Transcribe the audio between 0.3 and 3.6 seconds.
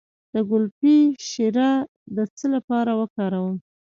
د ګلپي شیره د څه لپاره وکاروم؟